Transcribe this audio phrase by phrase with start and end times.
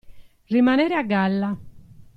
[0.47, 1.55] Rimanere a galla.